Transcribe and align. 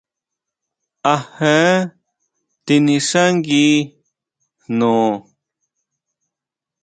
¿A 1.13 1.15
jee 1.37 1.75
tinixángui 2.65 3.67
jno? 4.65 4.95